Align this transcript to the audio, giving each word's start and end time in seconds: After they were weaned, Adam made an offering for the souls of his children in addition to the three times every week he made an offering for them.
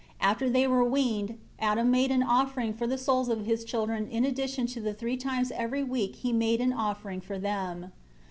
After 0.19 0.49
they 0.49 0.65
were 0.65 0.83
weaned, 0.83 1.37
Adam 1.59 1.91
made 1.91 2.09
an 2.09 2.23
offering 2.23 2.73
for 2.73 2.87
the 2.87 2.97
souls 2.97 3.29
of 3.29 3.45
his 3.45 3.63
children 3.63 4.07
in 4.09 4.25
addition 4.25 4.65
to 4.65 4.81
the 4.81 4.95
three 4.95 5.15
times 5.15 5.51
every 5.51 5.83
week 5.83 6.15
he 6.15 6.33
made 6.33 6.59
an 6.59 6.73
offering 6.73 7.21
for 7.21 7.37
them. 7.37 7.91